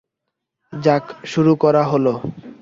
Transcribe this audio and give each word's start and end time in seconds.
যাক, 0.73 1.05
শুরু 1.25 1.53
করা 1.55 1.83
হলো। 1.83 2.13